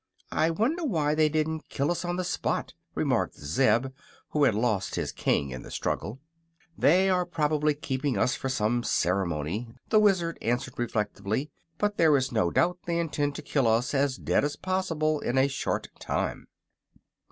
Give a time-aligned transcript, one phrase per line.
[0.31, 3.85] "I wonder why they didn't kill us on the spot," remarked Zeb,
[4.29, 6.19] who had lost his king in the struggle.
[6.75, 12.31] "They are probably keeping us for some ceremony," the Wizard answered, reflectively; "but there is
[12.31, 16.47] no doubt they intend to kill us as dead as possible in a short time."